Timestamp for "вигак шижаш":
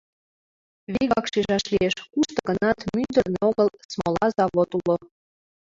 0.93-1.63